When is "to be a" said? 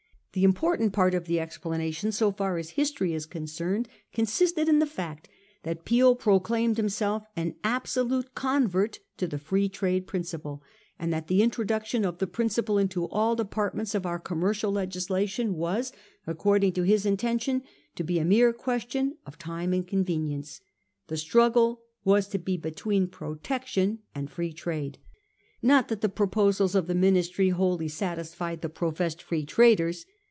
17.97-18.23